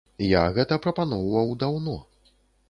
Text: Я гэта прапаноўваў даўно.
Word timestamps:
Я 0.27 0.39
гэта 0.55 0.79
прапаноўваў 0.85 1.53
даўно. 1.65 1.95